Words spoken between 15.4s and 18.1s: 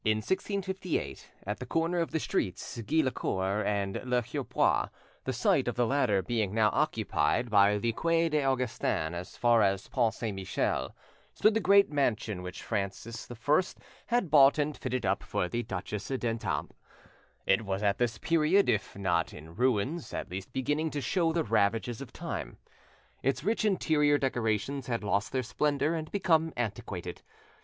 the Duchesse d'Etampes. It was at